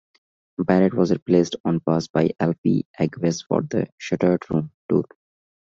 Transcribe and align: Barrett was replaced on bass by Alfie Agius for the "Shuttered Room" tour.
Barrett 0.57 0.95
was 0.95 1.11
replaced 1.11 1.57
on 1.63 1.77
bass 1.77 2.07
by 2.07 2.31
Alfie 2.39 2.87
Agius 2.99 3.45
for 3.45 3.61
the 3.61 3.87
"Shuttered 3.99 4.41
Room" 4.49 4.71
tour. 4.89 5.05